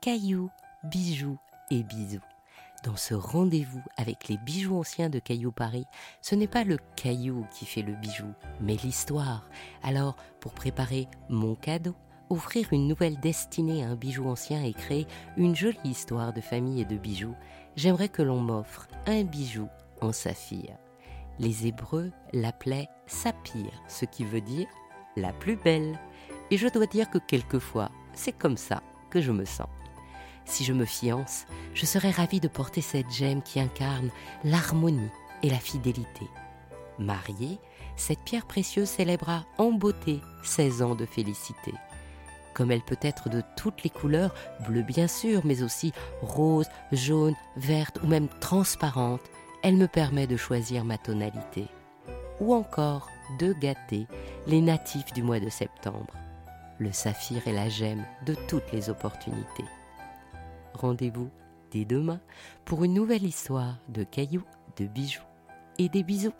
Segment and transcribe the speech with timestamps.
[0.00, 0.50] cailloux,
[0.84, 1.38] bijoux
[1.70, 2.22] et bisous.
[2.84, 5.86] Dans ce rendez-vous avec les bijoux anciens de Caillou Paris,
[6.22, 9.48] ce n'est pas le caillou qui fait le bijou, mais l'histoire.
[9.82, 11.96] Alors, pour préparer mon cadeau,
[12.30, 16.80] offrir une nouvelle destinée à un bijou ancien et créer une jolie histoire de famille
[16.80, 17.34] et de bijoux,
[17.74, 19.68] j'aimerais que l'on m'offre un bijou
[20.00, 20.76] en saphir.
[21.40, 24.68] Les Hébreux l'appelaient saphir, ce qui veut dire
[25.16, 25.98] la plus belle.
[26.52, 29.68] Et je dois dire que quelquefois, c'est comme ça que je me sens.
[30.48, 31.44] Si je me fiance,
[31.74, 34.08] je serais ravie de porter cette gemme qui incarne
[34.44, 35.10] l'harmonie
[35.42, 36.26] et la fidélité.
[36.98, 37.58] Mariée,
[37.96, 41.74] cette pierre précieuse célébrera en beauté 16 ans de félicité.
[42.54, 44.34] Comme elle peut être de toutes les couleurs,
[44.66, 49.20] bleu bien sûr, mais aussi rose, jaune, verte ou même transparente,
[49.62, 51.66] elle me permet de choisir ma tonalité.
[52.40, 54.06] Ou encore de gâter
[54.46, 56.14] les natifs du mois de septembre.
[56.78, 59.64] Le saphir est la gemme de toutes les opportunités.
[60.78, 61.28] Rendez-vous
[61.72, 62.20] dès demain
[62.64, 64.44] pour une nouvelle histoire de cailloux,
[64.78, 65.22] de bijoux
[65.78, 66.32] et des bisous.